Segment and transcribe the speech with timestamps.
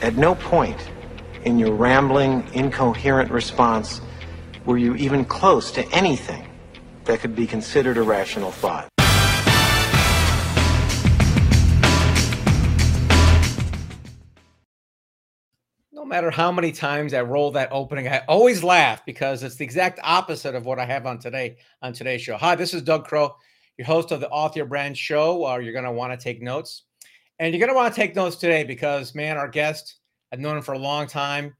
[0.00, 0.80] At no point
[1.44, 4.00] in your rambling, incoherent response
[4.64, 6.48] were you even close to anything
[7.04, 8.88] that could be considered a rational thought.
[15.90, 19.64] No matter how many times I roll that opening, I always laugh because it's the
[19.64, 22.36] exact opposite of what I have on today on today's show.
[22.36, 23.34] Hi, this is Doug Crow,
[23.76, 25.44] your host of the Author Brand Show.
[25.44, 26.84] Uh, you're going to want to take notes,
[27.38, 29.96] and you're going to want to take notes today because, man, our guest,
[30.32, 31.54] I've known him for a long time.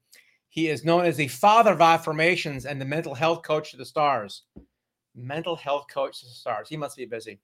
[0.49, 3.85] He is known as the father of afformations and the mental health coach to the
[3.85, 4.43] stars.
[5.15, 6.69] Mental health coach to the stars.
[6.69, 7.39] He must be busy.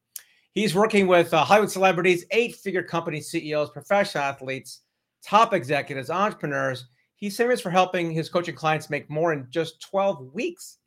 [0.51, 4.81] He's working with uh, Hollywood celebrities, eight-figure company CEOs, professional athletes
[5.25, 6.85] top executives, entrepreneurs.
[7.15, 10.77] He's famous for helping his coaching clients make more in just 12 weeks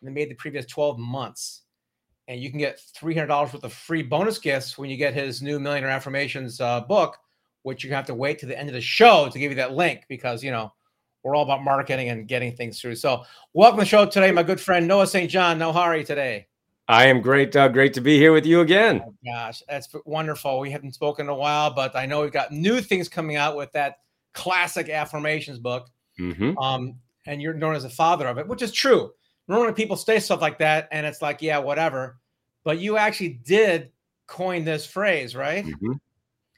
[0.00, 1.62] than they made the previous 12 months.
[2.26, 5.60] And you can get $300 worth of free bonus gifts when you get his new
[5.60, 7.18] Millionaire Afformations uh, book,
[7.62, 9.74] which you have to wait to the end of the show to give you that
[9.74, 10.72] link because, you know,
[11.22, 12.96] we're all about marketing and getting things through.
[12.96, 15.30] So, welcome to the show today, my good friend Noah St.
[15.30, 15.58] John.
[15.58, 16.46] Noah, how are you today?
[16.86, 17.72] I am great, Doug.
[17.72, 19.02] Great to be here with you again.
[19.06, 20.60] Oh, gosh, that's wonderful.
[20.60, 23.56] We haven't spoken in a while, but I know we've got new things coming out
[23.56, 24.00] with that
[24.34, 25.88] classic afformations book.
[26.20, 26.58] Mm-hmm.
[26.58, 29.12] Um, and you're known as the father of it, which is true.
[29.48, 32.18] Normally, people say stuff like that, and it's like, yeah, whatever.
[32.64, 33.90] But you actually did
[34.26, 35.64] coin this phrase, right?
[35.64, 35.92] Mm-hmm.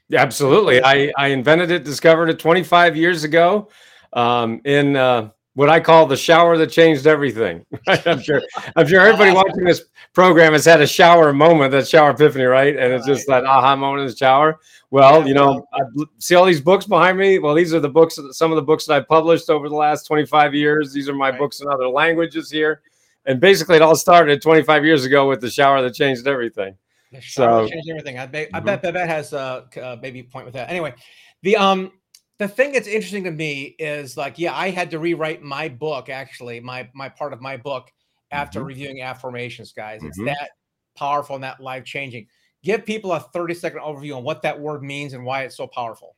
[0.09, 0.81] Yeah, absolutely.
[0.81, 3.69] I, I invented it, discovered it 25 years ago
[4.13, 7.65] um, in uh, what I call the shower that changed everything.
[7.87, 8.43] I'm sure
[8.75, 12.77] I'm sure everybody watching this program has had a shower moment, that shower epiphany, right?
[12.77, 14.59] And it's just that aha moment in the shower.
[14.91, 15.79] Well, you know, I
[16.19, 17.39] see all these books behind me.
[17.39, 20.05] Well, these are the books, some of the books that I published over the last
[20.05, 20.93] 25 years.
[20.93, 21.39] These are my right.
[21.39, 22.83] books in other languages here.
[23.25, 26.75] And basically, it all started 25 years ago with the shower that changed everything.
[27.11, 28.19] The so, changed everything.
[28.19, 28.57] I, bet, mm-hmm.
[28.57, 30.69] I bet Babette has a, uh, maybe point with that.
[30.69, 30.93] Anyway,
[31.41, 31.91] the um
[32.39, 36.09] the thing that's interesting to me is like, yeah, I had to rewrite my book
[36.09, 37.91] actually, my my part of my book
[38.31, 38.67] after mm-hmm.
[38.67, 40.03] reviewing afformations, guys.
[40.03, 40.27] It's mm-hmm.
[40.27, 40.51] that
[40.95, 42.27] powerful and that life changing.
[42.63, 45.67] Give people a 30 second overview on what that word means and why it's so
[45.67, 46.15] powerful.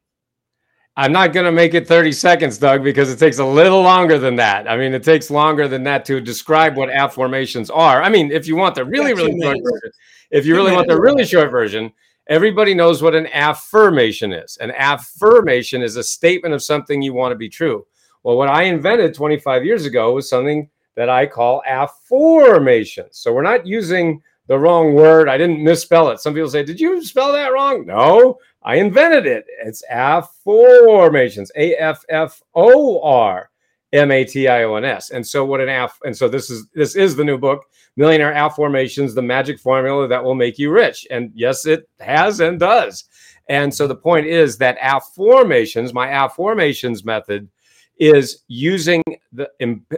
[0.97, 4.19] I'm not going to make it 30 seconds, Doug, because it takes a little longer
[4.19, 4.69] than that.
[4.69, 8.01] I mean, it takes longer than that to describe what afformations are.
[8.01, 9.91] I mean, if you want the really, really short version,
[10.31, 11.93] if you really want the really short version,
[12.29, 14.55] Everybody knows what an affirmation is.
[14.61, 17.87] An affirmation is a statement of something you want to be true.
[18.21, 23.15] Well, what I invented 25 years ago was something that I call afformations.
[23.15, 25.27] So we're not using the wrong word.
[25.27, 26.19] I didn't misspell it.
[26.19, 27.87] Some people say, Did you spell that wrong?
[27.87, 29.45] No, I invented it.
[29.65, 33.48] It's afformations, A F F O R
[33.93, 35.11] M A T I O N S.
[35.11, 38.33] And so what an aff and so this is this is the new book Millionaire
[38.33, 41.07] Afformations, the magic formula that will make you rich.
[41.09, 43.05] And yes, it has and does.
[43.47, 47.49] And so the point is that afformations, my afformations method,
[47.97, 49.49] is using the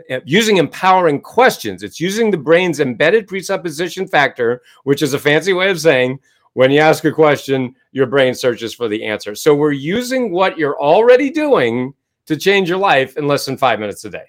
[0.09, 1.83] uh, using empowering questions.
[1.83, 6.19] It's using the brain's embedded presupposition factor, which is a fancy way of saying
[6.53, 9.35] when you ask a question, your brain searches for the answer.
[9.35, 11.93] So we're using what you're already doing
[12.31, 14.23] to change your life in less than five minutes a day.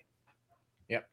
[0.88, 1.08] Yep.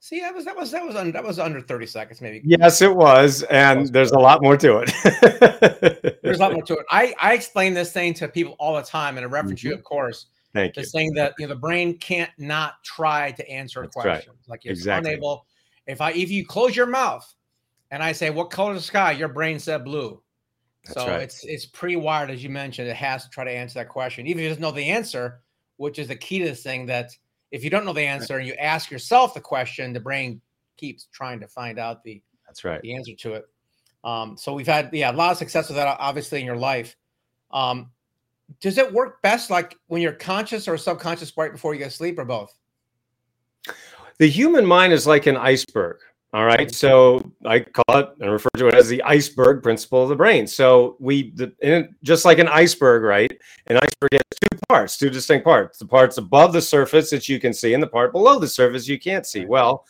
[0.00, 2.42] See, that was that was that was under that was under 30 seconds, maybe.
[2.44, 3.44] Yes, it was.
[3.44, 6.18] And there's a lot more to it.
[6.22, 6.86] there's a lot more to it.
[6.90, 9.68] I, I explain this thing to people all the time, and I reference mm-hmm.
[9.68, 10.26] you, of course.
[10.52, 10.84] Thank you.
[10.84, 14.32] Saying that you know the brain can't not try to answer That's question.
[14.32, 14.48] Right.
[14.48, 15.12] Like it's exactly.
[15.12, 15.46] unable.
[15.86, 17.32] If I if you close your mouth
[17.92, 19.12] and I say, What color is the sky?
[19.12, 20.20] Your brain said blue.
[20.84, 21.22] That's so right.
[21.22, 22.88] it's it's pre-wired, as you mentioned.
[22.88, 25.41] It has to try to answer that question, even if it doesn't know the answer,
[25.82, 27.10] which is the key to this thing that
[27.50, 30.40] if you don't know the answer and you ask yourself the question, the brain
[30.76, 33.46] keeps trying to find out the that's right the answer to it.
[34.04, 36.94] Um, so we've had yeah a lot of success with that obviously in your life.
[37.50, 37.90] Um,
[38.60, 41.90] does it work best like when you're conscious or subconscious right before you go to
[41.90, 42.54] sleep or both?
[44.18, 45.98] The human mind is like an iceberg.
[46.34, 46.74] All right.
[46.74, 50.46] So I call it and refer to it as the iceberg principle of the brain.
[50.46, 53.30] So we, the, just like an iceberg, right?
[53.66, 55.78] An iceberg has two parts, two distinct parts.
[55.78, 58.88] The parts above the surface that you can see and the part below the surface
[58.88, 59.44] you can't see.
[59.44, 59.84] Well,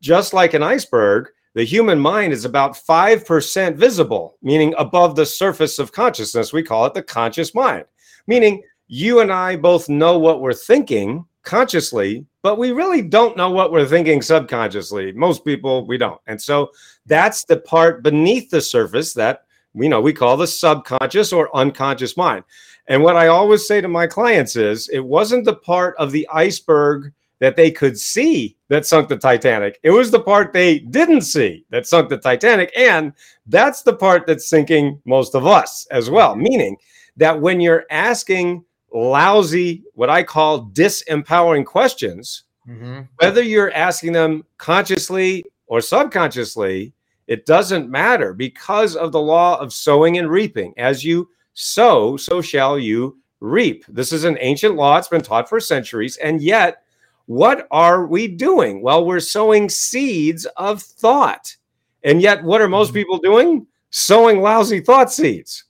[0.00, 5.78] just like an iceberg, the human mind is about 5% visible, meaning above the surface
[5.78, 6.52] of consciousness.
[6.52, 7.84] We call it the conscious mind,
[8.26, 13.50] meaning you and I both know what we're thinking consciously, but we really don't know
[13.50, 15.12] what we're thinking subconsciously.
[15.12, 16.20] Most people, we don't.
[16.26, 16.70] And so
[17.06, 19.44] that's the part beneath the surface that
[19.74, 22.44] we know we call the subconscious or unconscious mind.
[22.86, 26.28] And what I always say to my clients is it wasn't the part of the
[26.32, 29.78] iceberg that they could see that sunk the Titanic.
[29.82, 32.72] It was the part they didn't see that sunk the Titanic.
[32.76, 33.12] And
[33.46, 36.32] that's the part that's sinking most of us as well.
[36.32, 36.42] Mm-hmm.
[36.42, 36.76] Meaning
[37.16, 38.64] that when you're asking
[38.94, 43.00] lousy, what I call disempowering questions, Mm-hmm.
[43.16, 46.94] whether you're asking them consciously or subconsciously,
[47.26, 50.72] it doesn't matter because of the law of sowing and reaping.
[50.78, 53.84] As you sow, so shall you reap.
[53.88, 56.16] This is an ancient law, it's been taught for centuries.
[56.16, 56.84] And yet,
[57.26, 58.80] what are we doing?
[58.80, 61.54] Well, we're sowing seeds of thought.
[62.02, 62.94] And yet, what are most Mhm.
[62.94, 63.66] people doing?
[63.90, 65.64] Sowing lousy thought seeds.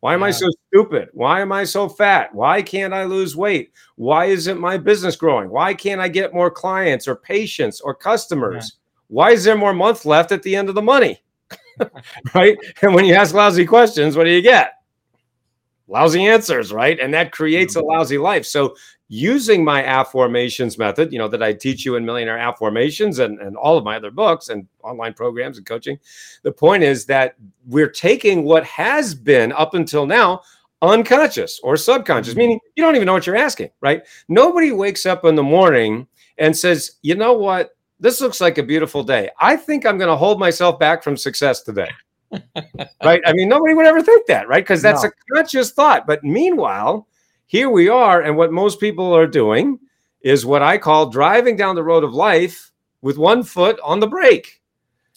[0.00, 1.10] Why am I so stupid?
[1.12, 2.34] Why am I so fat?
[2.34, 3.72] Why can't I lose weight?
[3.96, 5.50] Why isn't my business growing?
[5.50, 8.78] Why can't I get more clients or patients or customers?
[9.08, 11.22] Why is there more month left at the end of the money?
[12.34, 12.56] right?
[12.80, 14.79] And when you ask lousy questions, what do you get?
[15.90, 16.98] Lousy answers, right?
[17.00, 18.46] And that creates a lousy life.
[18.46, 18.76] So
[19.08, 23.56] using my afformations method, you know, that I teach you in Millionaire Afformations and, and
[23.56, 25.98] all of my other books and online programs and coaching,
[26.44, 27.34] the point is that
[27.66, 30.42] we're taking what has been up until now
[30.80, 32.38] unconscious or subconscious, Mhm.
[32.38, 34.02] meaning you don't even know what you're asking, right?
[34.28, 36.06] Nobody wakes up in the morning
[36.38, 37.70] and says, you know what?
[37.98, 39.28] This looks like a beautiful day.
[39.40, 41.88] I think I'm going to hold myself back from success today.
[43.04, 43.20] Right?
[43.26, 44.62] I mean, nobody would ever think that, right?
[44.62, 45.10] Because that's No.
[45.10, 46.06] a conscious thought.
[46.06, 47.06] But meanwhile,
[47.46, 49.78] here we are, and what most people are doing
[50.22, 52.72] is what I call driving down the road of life
[53.02, 54.60] with one foot on the brake.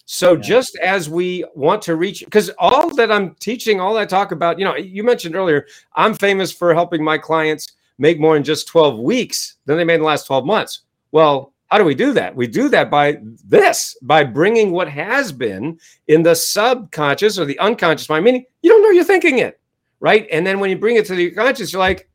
[0.05, 0.41] So Yeah.
[0.41, 4.59] just as we want to reach, because all that I'm teaching, all I talk about,
[4.59, 5.65] you know, you mentioned earlier,
[5.95, 7.67] I'm famous for helping my clients
[7.97, 10.81] make more in just 12 weeks than they made in the last 12 months.
[11.11, 12.35] Well, how do we do that?
[12.35, 17.57] We do that by this, by bringing what has been in the subconscious or the
[17.57, 19.59] unconscious mind, meaning you don't know you're thinking it,
[19.99, 20.27] right?
[20.31, 22.07] And then when you bring it to the conscious, you're like,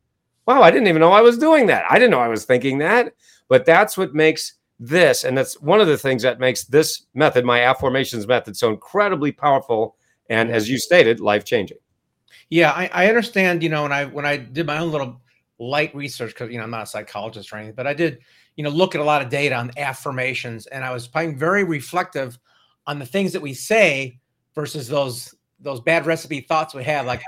[0.45, 1.83] wow, I didn't even know I was doing that.
[1.89, 3.11] I didn't know I was thinking that.
[3.49, 7.43] But that's what makes this, and that's one of the things that makes this method,
[7.43, 9.97] my afformations method, so incredibly powerful.
[10.29, 11.79] And as you stated, life changing.
[12.49, 13.61] Yeah, I, I understand.
[13.61, 15.19] You know, when I when I did my own little
[15.57, 18.19] light research, because you know I'm not a psychologist or anything, but I did,
[18.59, 21.63] you know, look at a lot of data on affirmations, and I was being very
[21.63, 22.37] reflective
[22.87, 24.19] on the things that we say
[24.53, 27.05] versus those those bad recipe thoughts we have.
[27.05, 27.21] Like,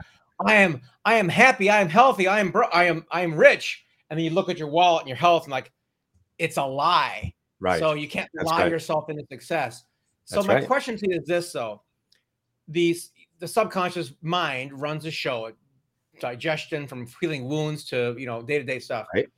[0.46, 3.34] I am I am happy, I am healthy, I am bro- I am I am
[3.34, 5.72] rich, and then you look at your wallet and your health, and like,
[6.38, 7.34] it's a lie.
[7.62, 7.80] Right.
[7.80, 8.72] So you can't That's lie right.
[8.72, 9.86] yourself into success.
[10.26, 10.68] So That's my right.
[10.68, 11.82] question to you is this: though,
[12.68, 15.50] these the subconscious mind runs a show,
[16.20, 19.08] digestion from healing wounds to you know day to day stuff.
[19.16, 19.30] Right.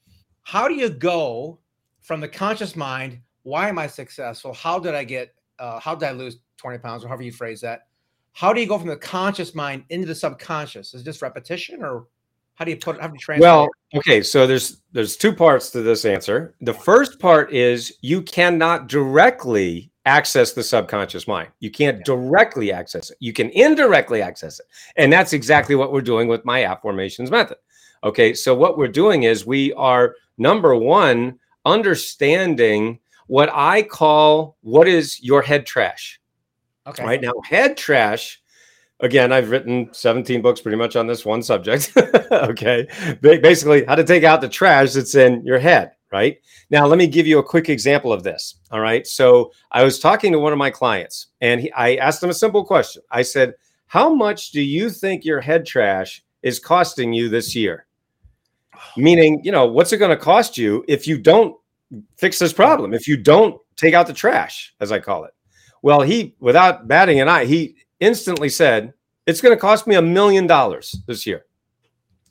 [0.41, 1.59] How do you go
[2.03, 3.19] from the conscious mind?
[3.43, 4.53] Why am I successful?
[4.53, 5.33] How did I get?
[5.59, 7.87] Uh, how did I lose twenty pounds, or however you phrase that?
[8.33, 10.93] How do you go from the conscious mind into the subconscious?
[10.93, 12.07] Is it just repetition, or
[12.55, 12.95] how do you put?
[12.95, 13.01] it?
[13.01, 13.41] How do you translate?
[13.41, 16.55] Well, okay, so there's there's two parts to this answer.
[16.61, 21.49] The first part is you cannot directly access the subconscious mind.
[21.61, 22.03] You can't Yeah.
[22.05, 23.17] directly access it.
[23.21, 24.65] You can indirectly access it.
[24.97, 27.57] And that's exactly what we're doing with my afformations method.
[28.03, 34.87] Okay, so what we're doing is we are number 1 understanding what I call what
[34.87, 36.19] is your head trash.
[36.87, 38.41] okay, Right now, head trash.
[38.99, 41.91] Again, I've written 17 books pretty much on this one subject.
[42.31, 42.87] okay.
[43.21, 45.91] Basically, how to take out the trash that's in your head.
[46.11, 46.37] Right.
[46.69, 48.55] Now, let me give you a quick example of this.
[48.69, 49.05] All right.
[49.07, 52.35] So, I was talking to one of my clients and he, I asked him a
[52.35, 53.01] simple question.
[53.09, 53.55] I said,
[53.87, 57.87] How much do you think your head trash is costing you this year?
[58.75, 58.79] Oh.
[58.95, 61.57] Meaning, you know, what's it going to cost you if you don't
[62.17, 65.33] fix this problem, if you don't take out the trash, as I call it?
[65.81, 68.93] Well, he, without batting an eye, he instantly said,
[69.25, 71.45] It's going to cost me a million dollars this year.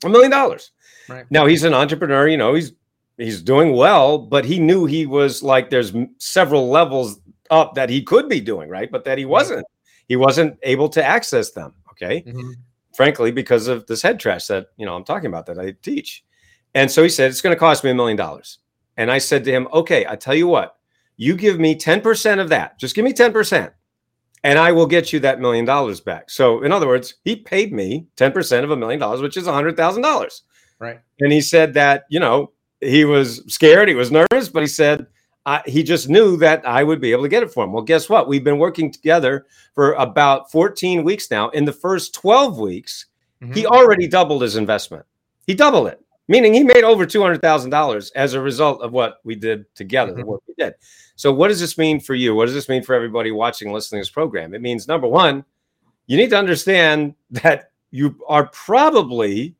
[0.03, 0.71] A million dollars.
[1.07, 1.25] Right.
[1.29, 2.73] Now he's an entrepreneur, you know, he's
[3.17, 7.19] he's doing well, but he knew he was like there's several levels
[7.51, 8.91] up that he could be doing, right?
[8.91, 9.65] But that he wasn't.
[10.07, 11.73] He wasn't able to access them.
[11.91, 12.53] Okay Mhm.
[12.95, 16.23] frankly, because of this head trash that you know I'm talking about that I teach.
[16.75, 18.57] And so he said, it's going to cost me a million dollars.
[18.97, 20.77] And I said to him, okay, I tell you what,
[21.17, 22.77] you give me 10% of that.
[22.79, 23.71] Just give me 10%.
[24.43, 26.29] And I will get you that million dollars back.
[26.29, 30.41] So, in other words, he paid me 10% of a million dollars, which is $100,000.
[30.79, 30.99] right.
[31.21, 35.07] And he said that, you know, he was scared, he was nervous, but he said
[35.65, 37.71] he just knew that I would be able to get it for him.
[37.71, 38.27] Well, guess what?
[38.27, 41.49] We've been working together for about 14 weeks now.
[41.49, 43.05] In the first 12 weeks,
[43.41, 43.55] Mhm.
[43.55, 45.05] he already doubled his investment.
[45.47, 49.65] He doubled it, meaning he made over $200,000 as a result of what we did
[49.75, 50.25] together, the Mhm.
[50.27, 50.73] work we did.
[51.15, 52.33] So, what does this mean for you?
[52.35, 54.53] What does this mean for everybody watching, listening to this program?
[54.53, 55.45] It means number one,
[56.07, 59.55] you need to understand that you are probably,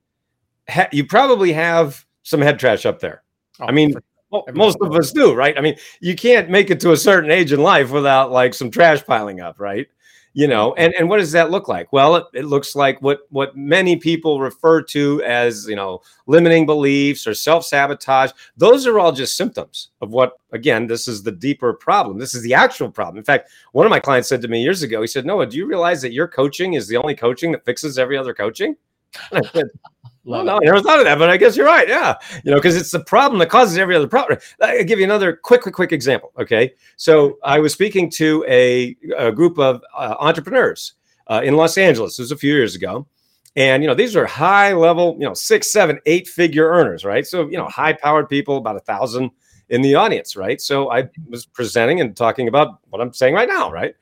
[0.69, 3.23] ha- you probably have some head trash up there.
[3.59, 3.89] Oh, I mean,
[4.31, 5.55] Everybody most of us do, right?
[5.57, 8.71] I mean, you can't make it to a certain age in life without like some
[8.71, 9.87] trash piling up, right?
[10.33, 11.91] You know and and what does that look like?
[11.93, 16.65] Well it, it, looks like what what many people refer to as you know limiting
[16.65, 18.31] beliefs or self-sabotage.
[18.57, 22.17] Those are all just symptoms of what again this is the deeper problem.
[22.17, 23.17] This is the actual problem.
[23.17, 25.57] In fact one of my clients said to me years ago he said noah do
[25.57, 28.75] you realize that your coaching is the only coaching that fixes every other coaching?
[29.31, 29.67] And I said,
[30.25, 31.87] well, no, I never thought of that, but I guess you're right.
[31.87, 32.15] Yeah.
[32.45, 34.39] You know, because it's the problem that causes every other problem.
[34.61, 36.31] I'll give you another quick, quick, quick example.
[36.39, 36.73] Okay.
[36.95, 40.93] So I was speaking to a, a group of uh, entrepreneurs
[41.27, 42.13] uh, in Los Angeles.
[42.13, 43.05] This was a few years ago.
[43.55, 47.27] And, you know, these are high level, you know, six, seven, eight figure earners, right?
[47.27, 49.29] So, you know, high powered people, about a thousand
[49.69, 50.59] in the audience, right?
[50.59, 53.95] So I was presenting and talking about what I'm saying right now, right?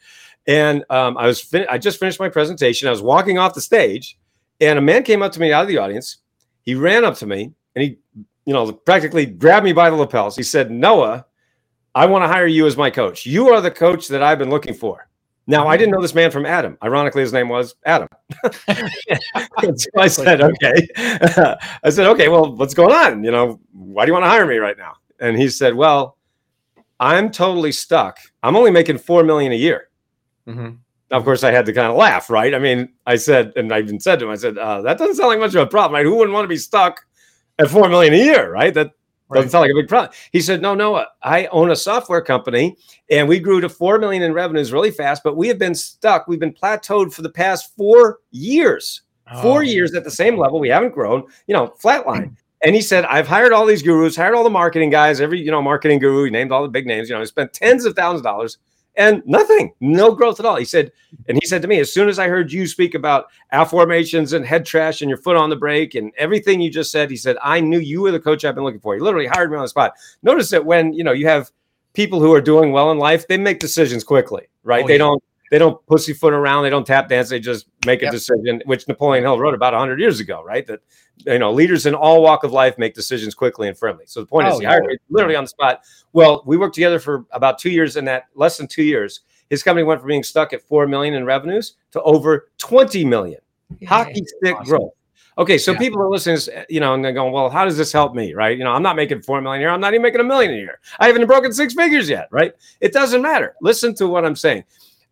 [0.47, 2.87] And um, I was, fin- I just finished my presentation.
[2.87, 4.17] I was walking off the stage
[4.61, 6.17] and a man came up to me out of the audience.
[6.61, 7.97] He ran up to me and he,
[8.45, 10.35] you know, practically grabbed me by the lapels.
[10.35, 11.25] He said, Noah,
[11.95, 13.25] I want to hire you as my coach.
[13.25, 15.07] You are the coach that I've been looking for.
[15.47, 16.77] Now, I didn't know this man from Adam.
[16.83, 18.07] Ironically, his name was Adam.
[18.43, 20.87] so I said, okay.
[21.83, 23.23] I said, okay, well, what's going on?
[23.23, 24.93] You know, why do you want to hire me right now?
[25.19, 26.17] And he said, well,
[26.99, 28.19] I'm totally stuck.
[28.43, 29.89] I'm only making four million a year.
[30.47, 30.75] Mm-hmm.
[31.11, 32.55] Now, of course, I had to kind of laugh, right?
[32.55, 35.15] I mean, I said, and I even said to him, I said, uh, that doesn't
[35.15, 36.05] sound like much of a problem, right?
[36.05, 37.05] Who wouldn't want to be stuck
[37.59, 38.73] at four million a year, right?
[38.73, 38.91] That
[39.33, 40.13] doesn't sound like a big problem.
[40.31, 42.77] He said, no, no, I own a software company
[43.09, 46.27] and we grew to four million in revenues really fast, but we have been stuck.
[46.27, 49.01] We've been plateaued for the past four years.
[49.29, 49.41] Oh.
[49.41, 50.59] Four years at the same level.
[50.59, 52.35] We haven't grown, you know, flatline.
[52.63, 55.49] And he said, I've hired all these gurus, hired all the marketing guys, every, you
[55.49, 56.25] know, marketing guru.
[56.25, 57.09] He named all the big names.
[57.09, 58.59] You know, he spent tens of thousands of dollars
[58.95, 60.57] and nothing, no growth at all.
[60.57, 60.91] He said,
[61.27, 63.27] and he said to me, as soon as I heard you speak about
[63.69, 67.09] formations and head trash and your foot on the brake and everything you just said,
[67.09, 68.93] he said, I knew you were the coach I've been looking for.
[68.93, 69.93] He literally hired me on the spot.
[70.23, 71.51] Notice that when you know you have
[71.93, 74.83] people who are doing well in life, they make decisions quickly, right?
[74.83, 74.99] Oh, they yeah.
[74.99, 78.13] don't they don't pussyfoot around, they don't tap dance, they just make a yep.
[78.13, 80.65] decision, which Napoleon Hill wrote about 100 years ago, right?
[80.65, 80.79] That
[81.25, 84.05] you know, leaders in all walk of life make decisions quickly and firmly.
[84.07, 85.81] So the point oh, is, he hired me literally on the spot.
[86.13, 89.63] Well, we worked together for about two years, and that less than two years, his
[89.63, 93.39] company went from being stuck at four million in revenues to over 20 million.
[93.79, 94.65] Yeah, Hockey stick awesome.
[94.65, 94.91] growth.
[95.37, 95.79] Okay, so yeah.
[95.79, 96.37] people are listening,
[96.69, 98.57] you know, and they're going, "Well, how does this help me?" Right?
[98.57, 99.69] You know, I'm not making four million a year.
[99.69, 100.79] I'm not even making a million a year.
[100.99, 102.27] I haven't broken six figures yet.
[102.31, 102.53] Right?
[102.81, 103.55] It doesn't matter.
[103.61, 104.65] Listen to what I'm saying.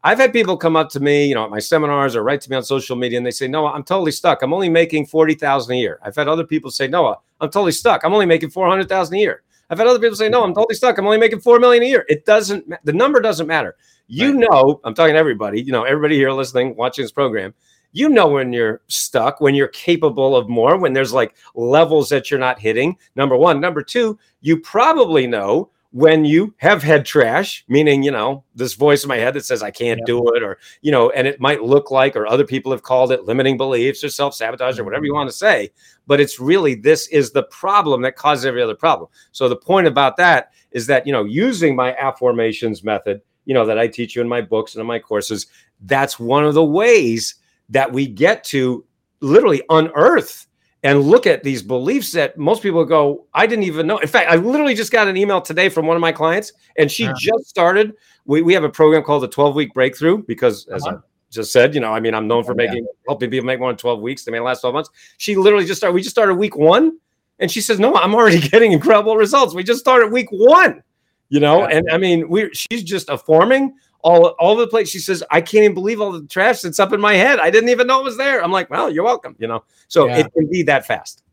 [0.03, 2.50] I've had people come up to me, you know, at my seminars or write to
[2.50, 4.41] me on social media, and they say, "Noah, I'm totally stuck.
[4.41, 7.74] I'm only making forty thousand a year." I've had other people say, "Noah, I'm totally
[7.74, 8.03] stuck.
[8.03, 10.53] I'm only making four hundred thousand a year." I've had other people say, "No, I'm
[10.53, 10.98] totally stuck.
[10.98, 12.74] I'm only making four million a year." It doesn't.
[12.86, 13.75] The number doesn't matter.
[14.08, 14.48] You right.
[14.50, 15.62] know, I'm talking to everybody.
[15.62, 17.53] You know, everybody here listening, watching this program.
[17.91, 22.32] You know when you're stuck, when you're capable of more, when there's like levels that
[22.32, 22.96] you're not hitting.
[23.15, 23.60] Number one.
[23.60, 29.03] Number two, you probably know when you have head trash, meaning, you know, this voice
[29.03, 31.63] in my head that says I can't do it, or, you know, and it might
[31.63, 35.05] look like, or other people have called it limiting beliefs or self sabotage or whatever
[35.05, 35.17] you mm-hmm.
[35.17, 35.72] want to say.
[36.05, 39.10] But it's really this is the problem that causes every other problem.
[39.31, 43.65] So the point about that is that, you know, using my afformations method, you know,
[43.65, 45.48] that I teach you in my books and in my courses,
[45.81, 47.36] that's one of the ways
[47.69, 48.86] that we get to
[49.22, 50.46] literally unearth
[50.83, 53.98] and look at these beliefs that most people go, I didn't even know.
[53.98, 56.89] In fact, I literally just got an email today from one of my clients, and
[56.89, 57.13] she yeah.
[57.17, 57.93] just started.
[58.25, 60.98] We, we have a program called the 12 week breakthrough because, as uh-huh.
[60.98, 61.00] I
[61.31, 62.91] just said, you know, I mean, I'm known for making yeah.
[63.07, 64.24] helping people make more than 12 weeks.
[64.24, 64.89] They may last 12 months.
[65.17, 65.93] She literally just started.
[65.93, 66.98] We just started week one,
[67.39, 69.53] and she says, No, I'm already getting incredible results.
[69.53, 70.81] We just started week one,
[71.27, 71.77] you know, yeah.
[71.77, 74.89] and I mean, we she's just a forming all all the place.
[74.89, 77.39] She says, I can't even believe all the trash that's up in my head.
[77.39, 78.44] I didn't even know it was there.
[78.44, 79.36] I'm like, well, you're welcome.
[79.39, 80.20] You know, so yeah.
[80.20, 81.24] it can be that fast.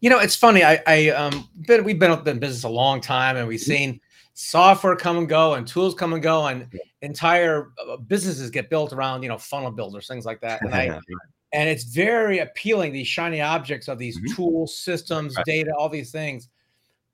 [0.00, 0.64] You know, it's funny.
[0.64, 3.70] I, I um been we've been in business a long time, and we've mm-hmm.
[3.70, 4.00] seen
[4.34, 6.66] software come and go, and tools come and go, and
[7.02, 10.62] entire uh, businesses get built around you know funnel builders, things like that.
[10.62, 10.98] And I
[11.52, 14.34] and it's very appealing these shiny objects of these mm-hmm.
[14.34, 15.46] tools, systems, right.
[15.46, 16.48] data, all these things.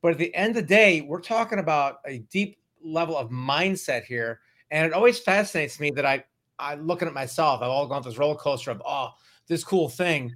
[0.03, 4.05] But at the end of the day, we're talking about a deep level of mindset
[4.05, 6.25] here and it always fascinates me that I,
[6.58, 9.11] I looking at myself, I've all gone through this roller coaster of, oh,
[9.46, 10.35] this cool thing.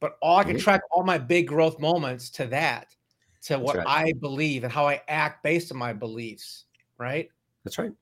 [0.00, 0.62] But all I can mm-hmm.
[0.62, 2.94] track all my big growth moments to that,
[3.42, 3.86] to what right.
[3.86, 6.64] I believe and how I act based on my beliefs.
[6.98, 7.28] Right.
[7.64, 7.92] That's right.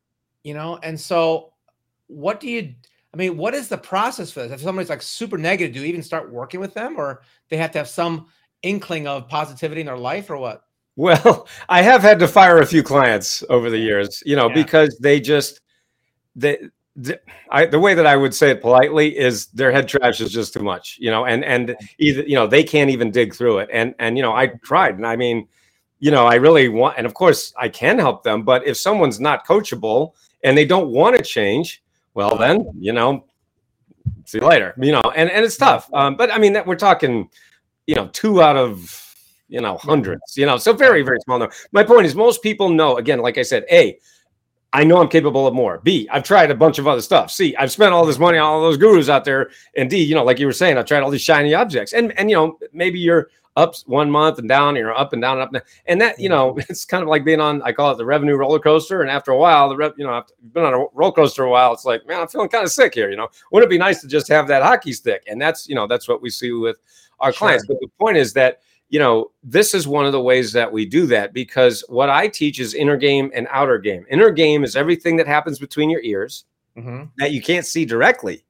[0.42, 1.52] You know, and so
[2.06, 2.74] what do you
[3.12, 4.52] I mean, what is the process for this?
[4.52, 7.72] If somebody's like super negative, do you even start working with them or they have
[7.72, 8.28] to have some
[8.62, 10.64] inkling of positivity in their life or what?
[10.96, 14.54] Well, I have had to fire a few clients over the years, you know, yeah.
[14.54, 15.60] because they just
[16.36, 17.20] the, the,
[17.50, 20.54] I, the way that I would say it politely is their head trash is just
[20.54, 23.68] too much, you know, and and either you know they can't even dig through it,
[23.72, 25.46] and and you know I tried, and I mean,
[26.00, 29.20] you know, I really want, and of course I can help them, but if someone's
[29.20, 31.82] not coachable and they don't want to change,
[32.14, 33.24] well then you know
[34.24, 35.88] see you later you know and and it's tough.
[35.92, 37.28] Um, but i mean that we're talking
[37.86, 39.14] you know two out of
[39.48, 41.54] you know hundreds you know so very very small number.
[41.72, 43.98] My point is most people know again like i said a
[44.72, 45.80] I know I'm capable of more.
[45.82, 47.30] B, I've tried a bunch of other stuff.
[47.30, 49.50] C, I've spent all this money on all those gurus out there.
[49.76, 51.92] And D, you know, like you were saying, I've tried all these shiny objects.
[51.92, 55.38] And and you know, maybe you're up one month and down, you're up and down
[55.38, 55.54] and up.
[55.54, 58.04] And, and that, you know, it's kind of like being on, I call it the
[58.04, 59.02] revenue roller coaster.
[59.02, 61.50] And after a while, the rev, you know, I've been on a roller coaster a
[61.50, 61.72] while.
[61.72, 63.10] It's like, man, I'm feeling kind of sick here.
[63.10, 65.24] You know, wouldn't it be nice to just have that hockey stick?
[65.26, 66.78] And that's, you know, that's what we see with
[67.18, 67.48] our sure.
[67.48, 67.66] clients.
[67.66, 68.60] But the point is that
[68.90, 72.26] you know, this is one of the ways that we do that because what I
[72.26, 74.04] teach is inner game and outer game.
[74.10, 76.44] Inner game is everything that happens between your ears
[76.76, 77.04] mm-hmm.
[77.18, 78.44] that you can't see directly,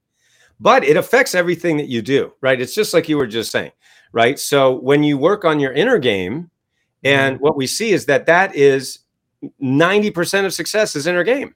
[0.58, 2.58] but it affects everything that you do, right?
[2.58, 3.72] It's just like you were just saying,
[4.12, 4.38] right?
[4.38, 6.50] So when you work on your inner game,
[7.04, 7.44] and mm-hmm.
[7.44, 9.00] what we see is that that is
[9.62, 11.54] 90% of success is inner game.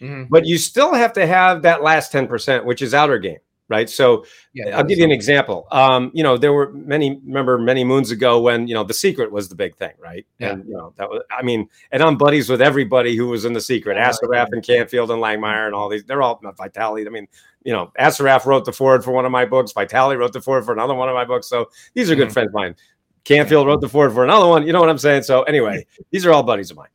[0.00, 0.24] Mm-hmm.
[0.28, 3.90] But you still have to have that last 10%, which is outer game right?
[3.90, 5.66] So yeah, I'll give you an example.
[5.72, 9.32] Um, you know, there were many, remember many moons ago when, you know, the secret
[9.32, 10.26] was the big thing, right?
[10.38, 10.52] Yeah.
[10.52, 13.52] And, you know, that was, I mean, and I'm buddies with everybody who was in
[13.52, 17.06] the secret, Assaraf and Canfield and Langemeier and all these, they're all Vitale.
[17.06, 17.26] I mean,
[17.64, 20.64] you know, Assaraf wrote the forward for one of my books, Vitale wrote the forward
[20.64, 21.48] for another one of my books.
[21.48, 22.32] So these are good mm-hmm.
[22.32, 22.76] friends of mine.
[23.24, 24.64] Canfield wrote the forward for another one.
[24.64, 25.24] You know what I'm saying?
[25.24, 26.88] So anyway, these are all buddies of mine.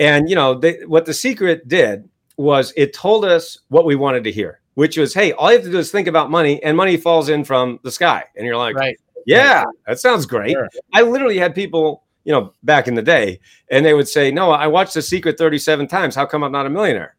[0.00, 4.24] And, you know, they, what the secret did was it told us what we wanted
[4.24, 6.76] to hear which was, hey, all you have to do is think about money, and
[6.76, 8.22] money falls in from the sky.
[8.36, 9.00] And you're like, right.
[9.24, 10.52] yeah, that sounds great.
[10.52, 10.68] Sure.
[10.92, 13.40] I literally had people, you know, back in the day,
[13.70, 16.14] and they would say, no, I watched The Secret 37 times.
[16.14, 17.16] How come I'm not a millionaire?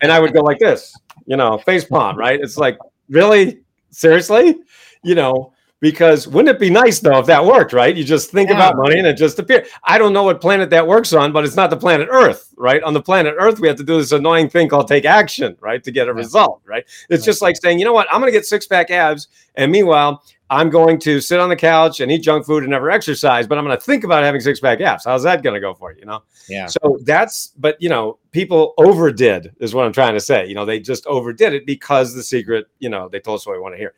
[0.00, 2.40] and I would go like this, you know, face palm, right?
[2.40, 2.78] It's like,
[3.10, 3.60] really?
[3.90, 4.58] Seriously?
[5.04, 5.52] You know,
[5.82, 7.94] because wouldn't it be nice though if that worked, right?
[7.94, 8.54] You just think yeah.
[8.54, 9.68] about money and it just appears.
[9.82, 12.80] I don't know what planet that works on, but it's not the planet Earth, right?
[12.84, 15.82] On the planet Earth, we have to do this annoying thing called take action, right,
[15.82, 16.84] to get a result, right?
[17.10, 19.72] It's just like saying, you know what, I'm going to get six pack abs, and
[19.72, 23.48] meanwhile, I'm going to sit on the couch and eat junk food and never exercise,
[23.48, 25.04] but I'm going to think about having six pack abs.
[25.04, 26.00] How's that going to go for you?
[26.00, 26.22] You know?
[26.48, 26.66] Yeah.
[26.66, 30.46] So that's, but you know, people overdid is what I'm trying to say.
[30.46, 33.54] You know, they just overdid it because the secret, you know, they told us what
[33.54, 33.94] we want to hear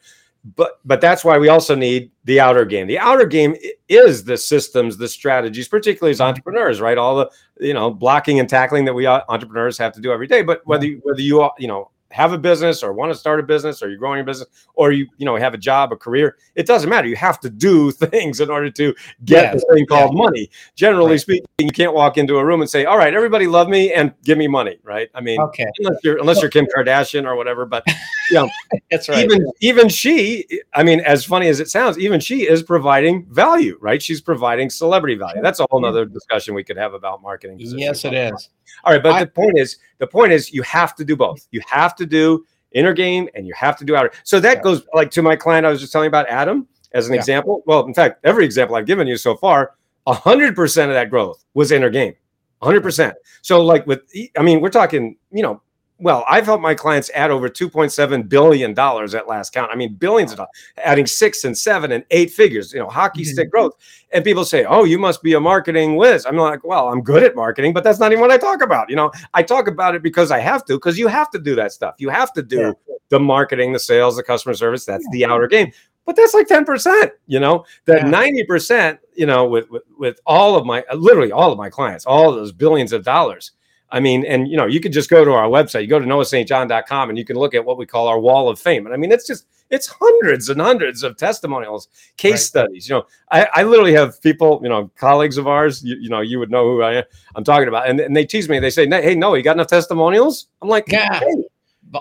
[0.56, 2.86] but but that's why we also need the outer game.
[2.86, 3.56] The outer game
[3.88, 6.98] is the systems, the strategies, particularly as entrepreneurs, right?
[6.98, 7.30] All the
[7.60, 10.42] you know blocking and tackling that we uh, entrepreneurs have to do every day.
[10.42, 13.42] But whether you, whether you you know have a business or want to start a
[13.42, 16.36] business or you're growing your business or you you know have a job a career
[16.54, 17.08] it doesn't matter.
[17.08, 20.22] You have to do things in order to get the thing called yeah.
[20.22, 20.50] money.
[20.76, 21.20] Generally right.
[21.20, 24.14] speaking you can't walk into a room and say all right everybody love me and
[24.22, 25.10] give me money right?
[25.12, 25.66] I mean okay.
[25.80, 27.82] unless you're unless you're kim kardashian or whatever but
[28.30, 28.48] you know
[28.92, 29.24] that's right.
[29.24, 33.76] even even she i mean as funny as it sounds even she is providing value
[33.80, 34.00] right?
[34.00, 35.42] She's providing celebrity value.
[35.42, 38.50] That's a whole nother discussion we could have about marketing yes it is
[38.84, 41.46] all right, but I, the point is, the point is, you have to do both.
[41.50, 44.10] You have to do inner game and you have to do outer.
[44.24, 44.62] So that yeah.
[44.62, 47.20] goes like to my client I was just telling about Adam as an yeah.
[47.20, 47.62] example.
[47.66, 49.74] Well, in fact, every example I've given you so far,
[50.06, 52.14] hundred percent of that growth was inner game.
[52.62, 53.12] 100%.
[53.42, 54.00] So like with
[54.38, 55.62] I mean, we're talking, you know,
[55.98, 59.70] well, I've helped my clients add over $2.7 billion at last count.
[59.72, 63.22] I mean, billions of dollars, adding six and seven and eight figures, you know, hockey
[63.22, 63.30] mm-hmm.
[63.30, 63.74] stick growth.
[64.12, 66.26] And people say, oh, you must be a marketing whiz.
[66.26, 68.90] I'm like, well, I'm good at marketing, but that's not even what I talk about.
[68.90, 71.54] You know, I talk about it because I have to, because you have to do
[71.54, 71.94] that stuff.
[71.98, 72.94] You have to do yeah.
[73.10, 74.84] the marketing, the sales, the customer service.
[74.84, 75.26] That's yeah.
[75.26, 75.70] the outer game.
[76.06, 78.44] But that's like 10%, you know, that yeah.
[78.48, 82.28] 90%, you know, with, with, with all of my, literally all of my clients, all
[82.28, 83.52] of those billions of dollars
[83.90, 86.06] I mean, and you know, you could just go to our website, you go to
[86.06, 88.86] noahstjohn.com and you can look at what we call our wall of fame.
[88.86, 92.40] And I mean, it's just it's hundreds and hundreds of testimonials, case right.
[92.40, 92.88] studies.
[92.88, 96.20] You know, I, I literally have people, you know, colleagues of ours, you, you know,
[96.20, 97.88] you would know who I am, I'm talking about.
[97.88, 100.48] And, and they tease me, they say, Hey, no, you got enough testimonials?
[100.62, 101.20] I'm like, yeah.
[101.20, 101.44] Hey.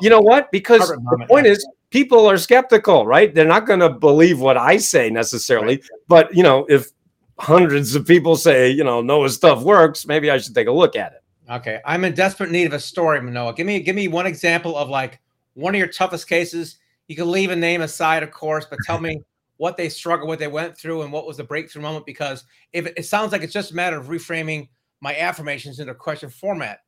[0.02, 0.52] You know what?
[0.52, 3.34] Because the point is, people are skeptical, right?
[3.34, 5.76] They're not going to believe what I say necessarily.
[5.76, 5.90] Right.
[6.08, 6.90] But, you know, if
[7.38, 10.96] hundreds of people say, you know, Noah's stuff works, maybe I should take a look
[10.96, 11.23] at it.
[11.50, 13.54] Okay, I'm in desperate need of a story, Manoa.
[13.54, 15.20] Give me give me one example of like
[15.56, 16.78] one of your toughest cases.
[17.08, 19.22] You can leave a name aside, of course, but tell me
[19.58, 22.06] what they struggled what they went through, and what was the breakthrough moment.
[22.06, 24.70] Because if it, it sounds like it's just a matter of reframing
[25.02, 26.80] my affirmations into question format,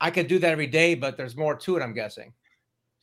[0.00, 1.82] I could do that every day, but there's more to it.
[1.82, 2.32] I'm guessing.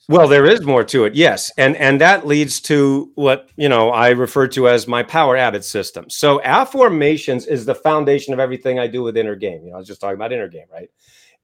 [0.10, 3.90] Well, there is more to it, yes, and and that leads to what you know
[3.90, 6.10] I refer to as my power habit system.
[6.10, 9.64] So afformations is the foundation of everything I do with inner game.
[9.64, 10.90] You know, I was just talking about inner game, right?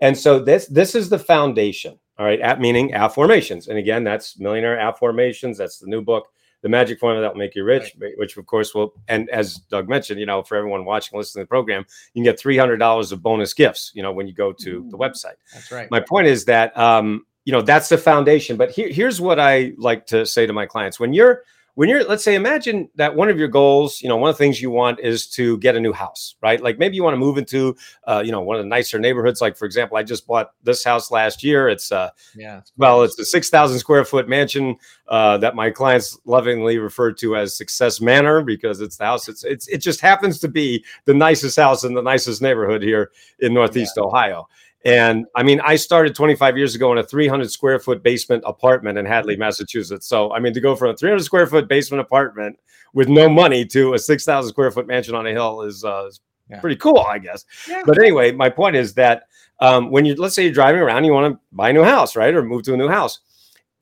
[0.02, 1.98] And so this this is the foundation.
[2.18, 5.56] All right, at meaning afformations, and again, that's millionaire afformations.
[5.56, 6.28] That's the new book,
[6.62, 8.94] the magic formula that will make you rich, which of course will.
[9.08, 12.24] And as Doug mentioned, you know, for everyone watching, listening to the program, you can
[12.24, 13.94] get three hundred dollars of bonus gifts.
[13.96, 15.36] You know, when you go to the website.
[15.54, 15.90] That's right.
[15.90, 18.58] My point is that um, you know that's the foundation.
[18.58, 21.42] But here, here's what I like to say to my clients: when you're
[21.74, 24.38] when you're let's say imagine that one of your goals you know one of the
[24.38, 26.62] things you want is to get a new house right?
[26.62, 29.42] Like maybe you want to move into uh, you know one of the nicer neighborhoods.
[29.42, 31.70] Like for example i just bought this house last year.
[31.70, 34.76] It's uh yeah well it's a 6000 square foot mansion
[35.08, 39.28] uh, that my clients lovingly refer to as success manor because it's the house.
[39.28, 43.10] It's, it's it just happens to be the nicest house in the nicest neighborhood here
[43.40, 44.04] in northeast yeah.
[44.04, 44.48] ohio
[44.86, 48.98] and I mean, I started 25 years ago in a 300 square foot basement apartment
[48.98, 50.08] in Hadley, Massachusetts.
[50.08, 52.58] So, I mean, to go from a 300 square foot basement apartment
[52.94, 56.22] with no money to a 6,000 square foot mansion on a hill is, uh, is
[56.50, 56.62] yeah.
[56.62, 57.46] pretty cool, I guess.
[57.68, 57.84] Yeah.
[57.86, 59.24] But anyway, my point is that
[59.60, 62.16] um, when you, let's say you're driving around, you want to buy a new house,
[62.16, 62.34] right?
[62.34, 63.20] Or move to a new house.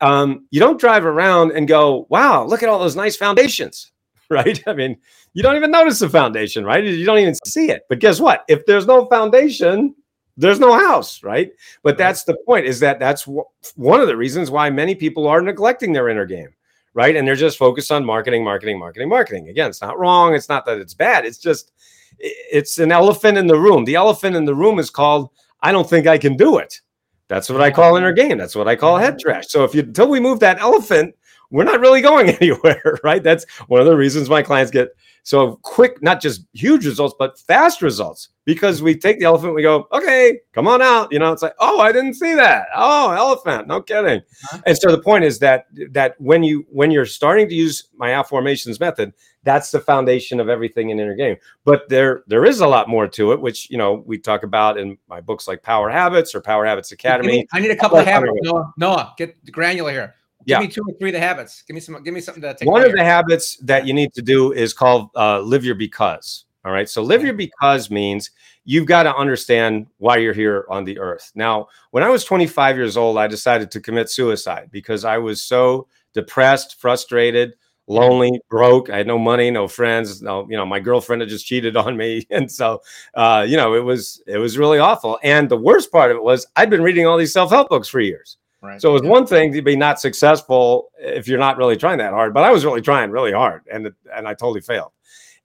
[0.02, 3.92] Um, you don't drive around and go, wow, look at all those nice foundations,
[4.30, 4.62] right?
[4.68, 4.98] I mean,
[5.34, 6.84] you don't even notice the foundation, right?
[6.84, 7.84] You don't even see it.
[7.88, 8.44] But guess what?
[8.48, 9.94] If there's no foundation,
[10.38, 11.52] there's no house, right?
[11.82, 13.44] But that's the point is that that's w-
[13.76, 16.50] one of the reasons why many people are neglecting their inner game,
[16.94, 17.16] right?
[17.16, 19.50] And they're just focused on marketing, marketing, marketing, marketing.
[19.50, 20.36] Again, it's not wrong.
[20.36, 21.26] It's not that it's bad.
[21.26, 21.72] It's just,
[22.20, 23.84] it's an elephant in the room.
[23.84, 26.82] The elephant in the room is called, I don't think I can do it.
[27.30, 28.38] That's what I call inner game.
[28.38, 29.48] That's what I call head trash.
[29.50, 31.16] So if you, until we move that elephant,
[31.50, 33.24] we're not really going anywhere, right?
[33.24, 34.90] That's one of the reasons my clients get
[35.24, 39.62] so quick, not just huge results, but fast results because we take the elephant, we
[39.62, 41.12] go, okay, come on out.
[41.12, 42.68] You know, it's like, oh, I didn't see that.
[42.74, 44.22] Oh, elephant, no kidding.
[44.22, 44.62] Uh-huh.
[44.66, 48.12] And so the point is that that when you when you're starting to use my
[48.12, 51.36] afformations method, that's the foundation of everything in inner game.
[51.66, 54.78] But there there is a lot more to it, which you know we talk about
[54.80, 57.46] in my books like Power Habits or Power Habits Academy.
[57.52, 58.32] I need a couple of habits.
[58.44, 60.16] Noah, Noah, get granular here.
[60.46, 60.60] Give yeah.
[60.62, 61.64] me two or three of the habits.
[61.64, 62.02] Give me some.
[62.02, 62.70] Give me something to take.
[62.70, 66.46] One of the habits that you need to do is called uh, live your because.
[66.66, 66.90] All right.
[66.90, 68.32] So live your because means
[68.66, 71.32] you've got to understand why you're here on the earth.
[71.34, 75.42] Now, when I was 25 years old, I decided to commit suicide because I was
[75.42, 77.54] so depressed, frustrated,
[77.88, 78.90] lonely, broke.
[78.90, 80.22] I had no money, no friends.
[80.22, 82.82] No, you know, my girlfriend had just cheated on me, and so,
[83.14, 85.20] uh, you know, it was it was really awful.
[85.24, 87.88] And the worst part of it was I'd been reading all these self help books
[87.88, 88.38] for years.
[88.62, 88.82] Right.
[88.82, 92.12] So it was one thing to be not successful if you're not really trying that
[92.12, 94.92] hard, but I was really trying really hard, and and I totally failed.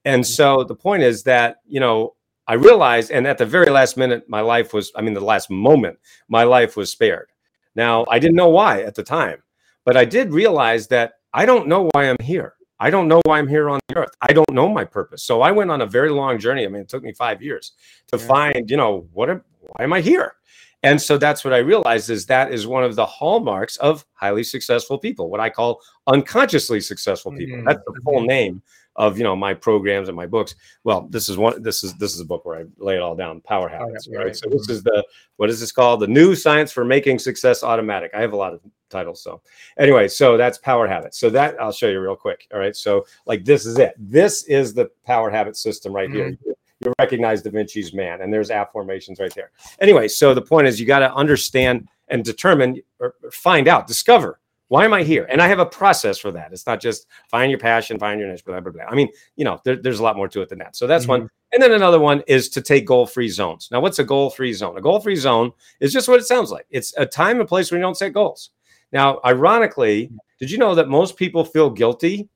[0.05, 0.33] And mm-hmm.
[0.33, 2.15] so the point is that you know
[2.47, 5.97] I realized, and at the very last minute, my life was—I mean, the last moment,
[6.27, 7.29] my life was spared.
[7.75, 9.41] Now I didn't know why at the time,
[9.85, 12.55] but I did realize that I don't know why I'm here.
[12.79, 14.11] I don't know why I'm here on the earth.
[14.21, 15.23] I don't know my purpose.
[15.23, 16.65] So I went on a very long journey.
[16.65, 17.71] I mean, it took me five years
[18.07, 18.27] to yeah.
[18.27, 20.35] find, you know, what am, why am I here?
[20.83, 24.43] And so that's what I realized is that is one of the hallmarks of highly
[24.43, 27.57] successful people, what I call unconsciously successful people.
[27.57, 27.67] Mm-hmm.
[27.67, 28.27] That's the full mm-hmm.
[28.27, 28.61] name
[28.95, 30.55] of you know my programs and my books.
[30.83, 31.61] Well, this is one.
[31.61, 33.41] This is this is a book where I lay it all down.
[33.41, 34.25] Power habits, right?
[34.25, 34.35] right?
[34.35, 35.03] So this is the
[35.37, 36.01] what is this called?
[36.01, 38.11] The new science for making success automatic.
[38.13, 39.21] I have a lot of titles.
[39.21, 39.41] So
[39.77, 41.19] anyway, so that's power habits.
[41.19, 42.47] So that I'll show you real quick.
[42.53, 42.75] All right.
[42.75, 43.93] So like this is it.
[43.97, 46.45] This is the power habit system right mm-hmm.
[46.45, 49.51] here you recognize Da Vinci's man, and there's afformations right there.
[49.79, 54.39] Anyway, so the point is you got to understand and determine or find out, discover
[54.73, 55.27] why am I here?
[55.29, 56.51] And I have a process for that.
[56.51, 58.85] It's not just find your passion, find your niche, blah, blah, blah.
[58.85, 60.75] I mean, you know, there, there's a lot more to it than that.
[60.75, 61.25] So that's mm-hmm.
[61.25, 61.29] one.
[61.51, 63.69] And then another one is to take goal free zones.
[63.71, 64.75] Now, what's a goal free zone?
[64.75, 67.69] A goal free zone is just what it sounds like it's a time and place
[67.69, 68.49] where you don't set goals.
[68.91, 70.09] Now, ironically,
[70.39, 72.27] did you know that most people feel guilty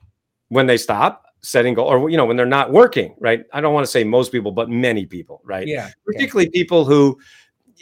[0.49, 1.23] when they stop?
[1.41, 4.03] setting goal or you know when they're not working right i don't want to say
[4.03, 6.59] most people but many people right yeah particularly yeah.
[6.59, 7.15] people who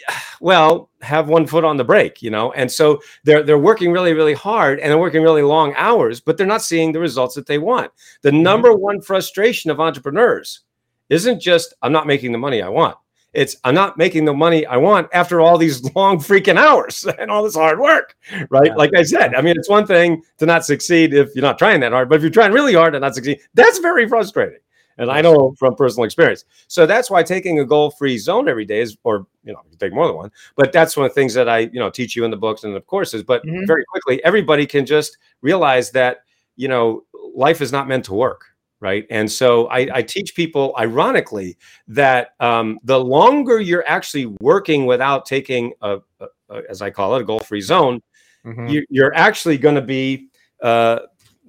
[0.41, 4.13] well have one foot on the brake you know and so they're they're working really
[4.13, 7.45] really hard and they're working really long hours but they're not seeing the results that
[7.45, 8.43] they want the mm-hmm.
[8.43, 10.61] number one frustration of entrepreneurs
[11.09, 12.97] isn't just i'm not making the money i want
[13.35, 17.29] it's I'm not making the money I want after all these long freaking hours and
[17.29, 18.15] all this hard work,
[18.49, 18.67] right?
[18.67, 18.75] Yeah.
[18.75, 21.81] Like I said, I mean, it's one thing to not succeed if you're not trying
[21.81, 24.59] that hard, but if you're trying really hard and not succeed, that's very frustrating.
[24.97, 26.45] And I know from personal experience.
[26.67, 29.93] So that's why taking a goal-free zone every day is, or you know, you take
[29.93, 30.31] more than one.
[30.55, 32.63] But that's one of the things that I, you know, teach you in the books
[32.63, 33.23] and the courses.
[33.23, 33.65] But mm-hmm.
[33.65, 36.19] very quickly, everybody can just realize that,
[36.55, 37.03] you know,
[37.35, 38.45] life is not meant to work
[38.81, 39.07] right?
[39.09, 45.25] And so I, I teach people, ironically, that um, the longer you're actually working without
[45.25, 48.01] taking a, a, a as I call it, a goal-free zone,
[48.45, 48.67] mm-hmm.
[48.67, 50.27] you, are actually going to be
[50.61, 50.99] uh,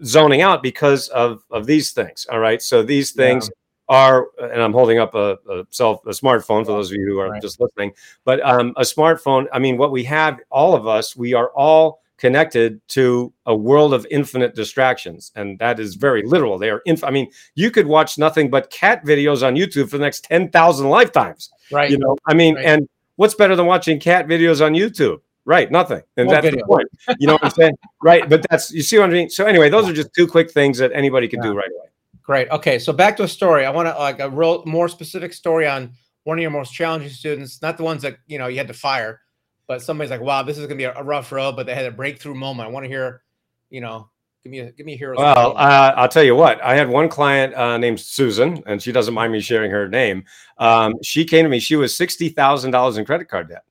[0.04, 2.26] zoning out because of of these things.
[2.30, 3.46] All right, so these things.
[3.46, 3.52] Yeah.
[3.88, 7.20] Are and I'm holding up a, a self a smartphone for those of you who
[7.20, 7.40] are right.
[7.40, 7.92] just listening,
[8.24, 9.46] but um, a smartphone.
[9.52, 13.92] I mean, what we have, all of us, we are all connected to a world
[13.92, 17.87] of infinite distractions and that is very literal they are inf- i mean you could
[17.87, 22.16] watch nothing but cat videos on youtube for the next 10,000 lifetimes right you know
[22.26, 22.64] i mean right.
[22.64, 26.02] and what's better than watching cat videos on youtube Right, nothing.
[26.16, 26.61] And that's video.
[26.61, 26.88] the point.
[27.20, 27.74] You know what I'm saying?
[28.02, 28.28] right.
[28.28, 29.30] But that's you see what I mean?
[29.30, 31.87] So anyway, those are just two quick things that anybody can do right away.
[32.22, 32.50] Great.
[32.50, 33.64] Okay, so back to a story.
[33.64, 35.92] I want to like a real more specific story on
[36.24, 38.74] one of your most challenging students, not the ones that you know you had to
[38.74, 39.20] fire,
[39.68, 41.87] but somebody's like, "Wow, this is gonna be a, a rough road," but they had
[41.87, 42.68] a breakthrough moment.
[42.68, 43.22] I want to hear,
[43.70, 44.11] you know,
[44.42, 45.16] give me a give me a hero.
[45.16, 46.61] Well, uh, I'll tell you what.
[46.64, 50.24] I had one client uh, named Susan, and she doesn't mind me sharing her name.
[50.59, 51.61] Um, she came to me.
[51.61, 53.62] She was sixty thousand dollars in credit card debt.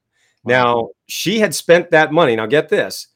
[0.46, 2.36] Now she had spent that money.
[2.36, 3.08] Now get this,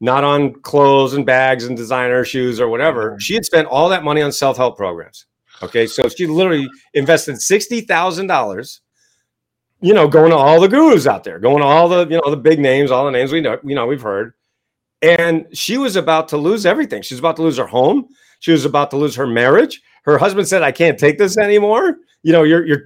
[0.00, 3.16] not on clothes and bags and designer shoes or whatever.
[3.18, 5.26] She had spent all that money on self help programs.
[5.62, 8.80] Okay, so she literally invested sixty thousand dollars.
[9.80, 12.30] You know, going to all the gurus out there, going to all the you know
[12.30, 14.32] the big names, all the names we know, you know, we've heard.
[15.02, 17.02] And she was about to lose everything.
[17.02, 18.08] She was about to lose her home.
[18.40, 19.82] She was about to lose her marriage.
[20.06, 22.84] Her husband said, "I can't take this anymore." You know, you're you're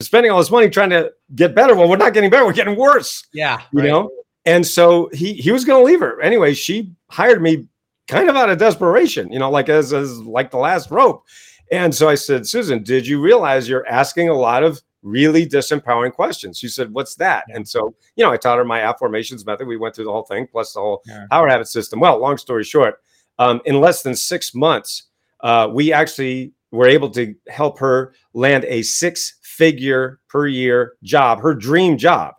[0.00, 1.74] spending all this money trying to get better.
[1.74, 2.44] Well, we're not getting better.
[2.44, 3.26] We're getting worse.
[3.32, 3.88] yeah, You right.
[3.88, 4.10] know.
[4.44, 6.54] And so he he was going to leave her anyway.
[6.54, 7.66] She hired me
[8.06, 9.30] kind of out of desperation.
[9.32, 11.24] You know, like as as like the last rope.
[11.70, 16.12] And so I said, Susan, did you realize you're asking a lot of really disempowering
[16.14, 16.58] questions?
[16.58, 17.44] She said, What's that?
[17.50, 19.66] And so, you know, I taught her my afformations method.
[19.68, 21.26] We went through the whole thing, plus the whole Yeah.
[21.30, 22.00] power habit system.
[22.00, 23.02] Well, long story short,
[23.38, 25.07] um, in less than six months,
[25.40, 31.40] uh, we actually were able to help her land a six figure per year job,
[31.40, 32.34] her dream job.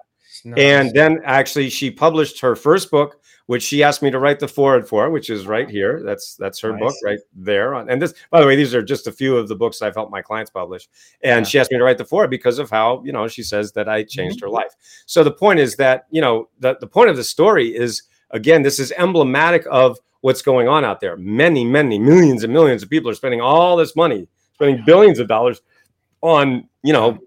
[0.45, 0.57] Nice.
[0.57, 4.47] And then actually she published her first book, which she asked me to write the
[4.47, 6.01] forward for, which is right here.
[6.05, 7.73] That's that's her book right there.
[7.73, 10.11] And this, by the way, these are just a few of the books I've helped
[10.11, 10.87] my clients publish.
[11.23, 11.49] And Yeah.
[11.49, 13.89] she asked me to write the forward because of how, you know, she says that
[13.89, 14.45] I changed Mm-hmm.
[14.45, 14.73] her life.
[15.07, 18.61] So the point is that, you know, the, the point of the story is again,
[18.61, 21.15] this is emblematic of what's going on out there.
[21.17, 25.27] Many, many millions and millions of people are spending all this money, spending billions of
[25.27, 25.61] dollars
[26.21, 27.19] on, you know,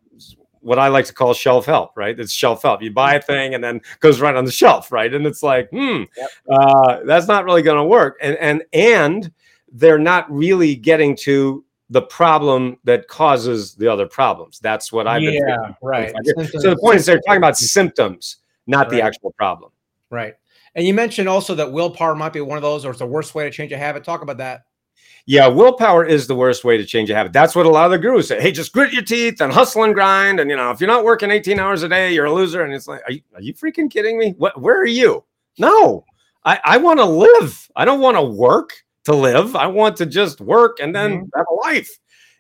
[0.60, 2.18] what I like to call shelf help, right?
[2.18, 2.82] It's shelf help.
[2.82, 5.12] You buy a thing and then goes right on the shelf, right?
[5.12, 6.30] And it's like, hmm, Yep.
[6.50, 8.16] uh, that's not really going to work.
[8.22, 9.32] And and and
[9.72, 14.60] they're not really getting to the problem that causes the other problems.
[14.60, 15.34] That's what I've been.
[15.34, 16.14] yeah, right.
[16.58, 19.72] So the point is, they're talking about symptoms, not the actual problem.
[20.10, 20.34] right.
[20.74, 23.34] And you mentioned also that willpower might be one of those, or it's the worst
[23.34, 24.04] way to change a habit.
[24.04, 24.62] Talk about that.
[25.26, 27.32] Yeah, willpower is the worst way to change a habit.
[27.32, 28.40] That's what a lot of the gurus say.
[28.40, 30.40] Hey, just grit your teeth and hustle and grind.
[30.40, 32.62] And you know, if you're not working 18 hours a day, you're a loser.
[32.62, 34.34] And it's like, are you, are you freaking kidding me?
[34.38, 34.60] What?
[34.60, 35.24] Where are you?
[35.58, 36.04] No,
[36.44, 37.70] I, I want to live.
[37.76, 38.72] I don't want to work
[39.04, 39.54] to live.
[39.54, 41.90] I want to just work and then have a life.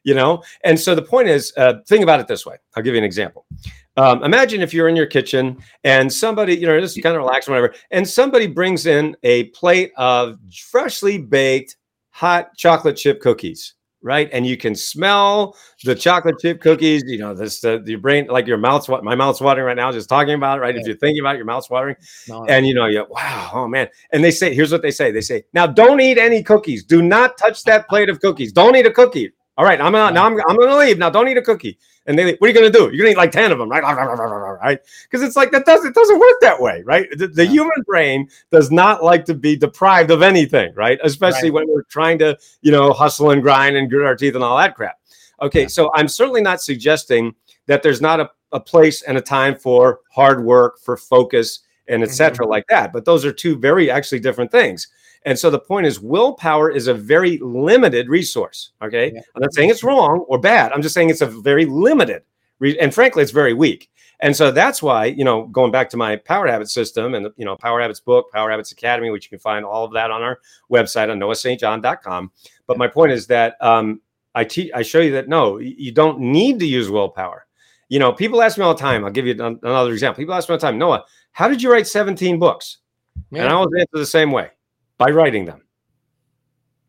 [0.02, 0.42] You know.
[0.64, 2.56] And so the point is, uh, think about it this way.
[2.74, 3.46] I'll give you an example.
[3.96, 7.46] Um, imagine if you're in your kitchen and somebody, you know, just kind of relax,
[7.46, 10.38] whatever, and somebody brings in a plate of
[10.70, 11.76] freshly baked
[12.10, 14.30] hot chocolate chip cookies, right?
[14.32, 17.02] And you can smell the chocolate chip cookies.
[17.06, 19.92] You know, this the your brain, like your mouth's wa- my mouth's watering right now,
[19.92, 20.74] just talking about it, right?
[20.74, 21.96] If you're thinking about it, your mouth's watering,
[22.28, 23.88] No, and you know, you wow, oh man.
[24.12, 26.82] And they say, here's what they say: they say, now don't eat any cookies.
[26.82, 28.52] Do not touch that plate of cookies.
[28.52, 29.32] Don't eat a cookie.
[29.58, 30.98] All right, I'm gonna now I'm, I'm gonna leave.
[30.98, 31.78] Now don't eat a cookie.
[32.06, 32.84] And they, what are you gonna do?
[32.92, 33.82] You're gonna eat like ten of them, right?
[34.62, 34.78] Right?
[35.04, 37.06] Because it's like that doesn't it doesn't work that way, right?
[37.16, 37.50] The, the Yeah.
[37.50, 40.98] human brain does not like to be deprived of anything, right?
[41.04, 41.66] Especially Right.
[41.66, 44.56] when we're trying to, you know, hustle and grind and grit our teeth and all
[44.56, 44.98] that crap.
[45.42, 45.68] Okay, Yeah.
[45.68, 47.34] so I'm certainly not suggesting
[47.66, 52.02] that there's not a, a place and a time for hard work, for focus, and
[52.02, 52.44] etc.
[52.44, 52.50] Mm-hmm.
[52.50, 52.92] like that.
[52.92, 54.88] But those are two very actually different things.
[55.24, 58.72] And so the point is, willpower is a very limited resource.
[58.82, 59.20] Okay, Yeah.
[59.36, 60.72] I'm not saying it's wrong or bad.
[60.72, 62.22] I'm just saying it's a very limited,
[62.58, 63.88] re- and frankly, it's very weak.
[64.20, 67.44] And so that's why, you know, going back to my Power Habits system and, you
[67.44, 70.22] know, Power Habits book, Power Habits Academy, which you can find all of that on
[70.22, 70.38] our
[70.70, 72.30] website on noahstjohn.com.
[72.68, 74.00] But my point is that um,
[74.36, 77.46] I teach, I show you that no, you don't need to use willpower.
[77.88, 79.04] You know, people ask me all the time.
[79.04, 80.20] I'll give you an- another example.
[80.22, 82.78] People ask me all the time, Noah, how did you write 17 books?
[83.32, 84.50] And I always answer the same way
[85.04, 85.62] by writing them.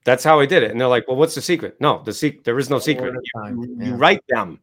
[0.06, 0.72] That's how I did it.
[0.72, 1.80] And they're like, well, what's the secret?
[1.80, 3.14] No, the secret, there is no secret.
[3.14, 4.60] One at a time, You, you write them.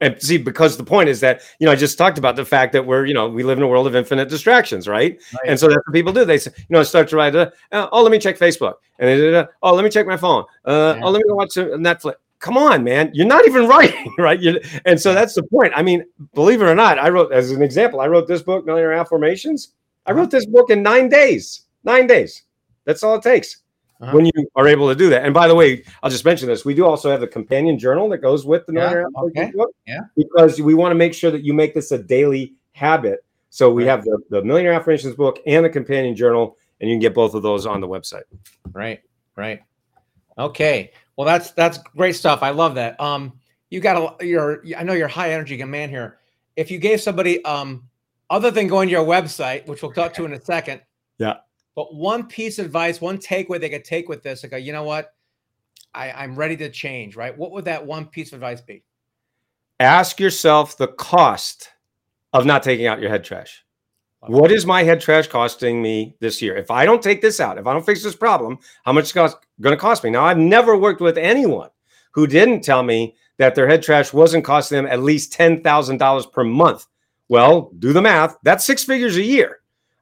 [0.00, 2.72] And see, because the point is that, you know, I just talked about the fact
[2.74, 5.20] that we're, you know, we live in a world of infinite distractions, right?
[5.34, 5.48] Right.
[5.48, 6.24] And so that's what people do.
[6.24, 8.74] They say, you know, start to write, uh, oh, let me check Facebook.
[9.00, 10.44] And they, uh, oh, let me check my phone.
[10.64, 11.04] Uh, Yeah.
[11.04, 12.14] Oh, let me go watch Netflix.
[12.38, 13.10] Come on, man.
[13.12, 14.38] You're not even writing, right?
[14.38, 15.72] You, and so that's the point.
[15.74, 18.64] I mean, believe it or not, I wrote, as an example, I wrote this book,
[18.64, 19.72] Millionaire Afformations.
[20.06, 21.62] I wrote this book in nine days.
[21.82, 22.44] Nine days.
[22.88, 23.58] That's all it takes
[24.00, 24.12] Uh-huh.
[24.16, 25.24] when you are able to do that.
[25.26, 26.64] And by the way, I'll just mention this.
[26.64, 29.50] We do also have the companion journal that goes with the Yeah, Millionaire Afformations okay.
[29.54, 29.70] book.
[29.86, 30.00] Yeah.
[30.16, 33.22] Because we want to make sure that you make this a daily habit.
[33.50, 33.90] So we Right.
[33.90, 37.34] have the, the Millionaire Afformations book and the companion journal, and you can get both
[37.34, 38.22] of those on the website.
[38.72, 39.02] Right,
[39.36, 39.60] right.
[40.38, 40.92] Okay.
[41.16, 42.42] Well, that's that's great stuff.
[42.42, 42.98] I love that.
[43.00, 43.32] Um,
[43.68, 46.18] you got a you're I know you're high energy man here.
[46.56, 47.84] If you gave somebody um
[48.30, 50.80] other than going to your website, which we'll talk to in a second.
[51.18, 51.38] Yeah.
[51.78, 54.82] But one piece of advice, one takeaway they could take with this, like, you know
[54.82, 55.14] what?
[55.94, 57.38] I, I'm ready to change, right?
[57.38, 58.82] What would that one piece of advice be?
[59.78, 61.68] Ask yourself the cost
[62.32, 63.64] of not taking out your head trash.
[64.26, 66.56] What is my head trash costing me this year?
[66.56, 69.12] If I don't take this out, if I don't fix this problem, how much is
[69.12, 69.30] going
[69.62, 70.10] to cost me?
[70.10, 71.70] Now, I've never worked with anyone
[72.10, 76.42] who didn't tell me that their head trash wasn't costing them at least $10,000 per
[76.42, 76.86] month.
[77.28, 78.36] Well, do the math.
[78.42, 79.57] That's six figures a year.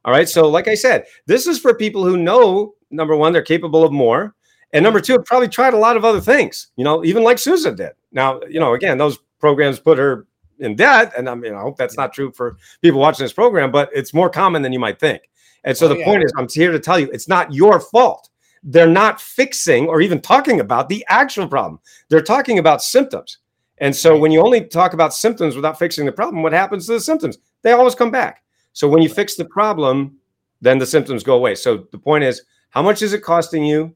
[0.07, 0.27] All right.
[0.27, 3.91] So, like I said, this is for people who know number one, they're capable of
[3.91, 4.33] more.
[4.71, 7.75] And number two, probably tried a lot of other things, you know, even like Susan
[7.75, 7.91] did.
[8.13, 10.25] Now, you know, again, those programs put her
[10.59, 11.11] in debt.
[11.17, 14.13] And I mean, I hope that's not true for people watching this program, but it's
[14.13, 15.23] more common than you might think.
[15.65, 16.05] And so Oh, the yeah.
[16.05, 18.29] point is, I'm here to tell you it's not your fault.
[18.63, 21.79] They're not fixing or even talking about the actual problem.
[22.09, 23.39] They're talking about symptoms.
[23.79, 26.93] And so when you only talk about symptoms without fixing the problem, what happens to
[26.93, 27.37] the symptoms?
[27.61, 28.41] They always come back.
[28.77, 30.19] So when you fix the problem,
[30.61, 31.55] then the symptoms go away.
[31.55, 33.95] So the point is, how much is it costing you?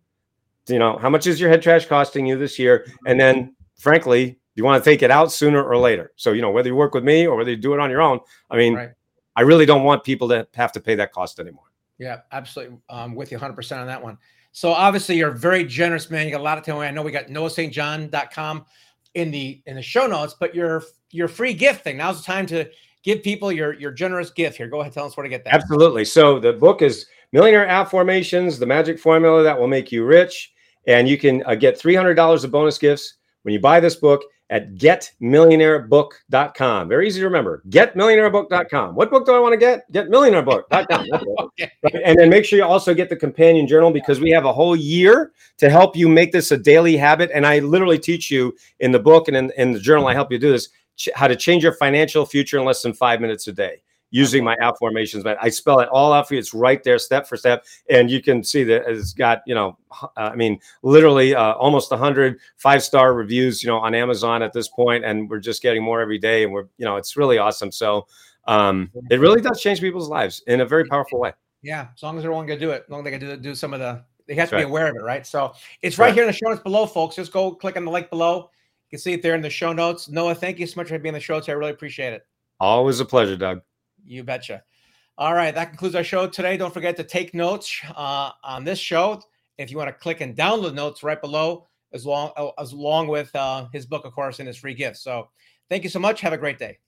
[0.67, 2.87] You know, how much is your head trash costing you this year?
[3.05, 6.13] And then, frankly, you want to take it out sooner or later.
[6.15, 8.01] So, you know, whether you work with me or whether you do it on your
[8.01, 8.89] own, I mean, Right.
[9.35, 11.65] I really don't want people to have to pay that cost anymore.
[11.99, 12.79] Yeah, absolutely.
[12.89, 14.17] Um, with you 100% on that one.
[14.51, 16.25] So obviously you're a very generous man.
[16.25, 16.79] You got a lot of time.
[16.79, 18.65] I know we got noahstjohn.com
[19.13, 21.97] in the in the show notes, but your your free gift thing.
[21.97, 22.67] Now's the time to
[23.03, 24.67] give people your your generous gift here.
[24.67, 25.53] Go ahead, tell us where to get that.
[25.53, 26.05] Absolutely.
[26.05, 30.53] So the book is Millionaire Afformations: the magic formula that will make you rich.
[30.87, 34.73] And you can uh, get $300 of bonus gifts when you buy this book at
[34.75, 36.89] getmillionairebook.com.
[36.89, 37.63] Very easy to remember.
[37.69, 38.95] Getmillionairebook.com.
[38.95, 39.89] What book do I want to get?
[39.93, 41.07] Getmillionairebook.com.
[41.41, 41.71] Okay.
[41.83, 41.95] Right?
[42.05, 44.75] And then make sure you also get the companion journal because we have a whole
[44.75, 47.29] year to help you make this a daily habit.
[47.33, 50.31] And I literally teach you in the book and in, in the journal, I help
[50.31, 50.69] you do this
[51.01, 53.81] ch- how to change your financial future in less than five minutes a day
[54.13, 55.23] using my afformations.
[55.23, 56.39] But I spell it all out for you.
[56.39, 57.65] It's right there, step for step.
[57.89, 61.91] And you can see that it's got, you know, uh, I mean, literally uh, almost
[61.91, 65.81] 100 five star reviews, you know, on Amazon at this point, And we're just getting
[65.81, 66.43] more every day.
[66.43, 67.71] And we're, you know, it's really awesome.
[67.71, 68.05] So
[68.47, 71.31] um, it really does change people's lives in a very powerful way.
[71.61, 73.37] Yeah, as long as they're willing to do it, as long as they can do,
[73.37, 74.65] do some of the, they have to be right.
[74.69, 75.25] aware of it, right?
[75.25, 76.13] So it's right Right.
[76.15, 77.15] here in the show notes below, folks.
[77.15, 78.49] Just go click on the link below.
[78.91, 80.10] You can see it there in the show notes.
[80.10, 81.54] Noah, thank you so much for being on the show today.
[81.54, 82.27] I really appreciate it.
[82.60, 83.62] Always a pleasure, Doug.
[84.04, 84.63] You betcha.
[85.17, 86.58] All right, that concludes our show today.
[86.58, 89.21] Don't forget to take notes uh, on this show.
[89.58, 93.34] If you want to click and download notes right below, as long as along with
[93.34, 94.97] uh, his book, of course, and his free gift.
[94.97, 95.30] So,
[95.69, 96.19] thank you so much.
[96.21, 96.80] Have a great day.